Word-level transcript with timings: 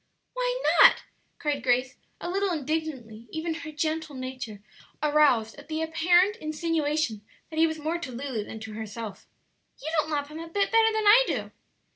"Why 0.33 0.59
not?" 0.81 1.03
cried 1.37 1.61
Grace, 1.61 1.95
a 2.19 2.27
little 2.27 2.49
indignantly, 2.51 3.27
even 3.29 3.53
her 3.53 3.71
gentle 3.71 4.15
nature 4.15 4.59
aroused 5.03 5.53
at 5.59 5.67
the 5.67 5.83
apparent 5.83 6.37
insinuation 6.37 7.23
that 7.51 7.59
he 7.59 7.67
was 7.67 7.77
more 7.77 7.99
to 7.99 8.11
Lulu 8.11 8.43
than 8.45 8.59
to 8.61 8.73
herself; 8.73 9.27
"you 9.79 9.91
don't 9.99 10.09
love 10.09 10.29
him 10.29 10.39
a 10.39 10.47
bit 10.47 10.71
better 10.71 10.91
than 10.91 11.05
I 11.05 11.23
do." 11.27 11.51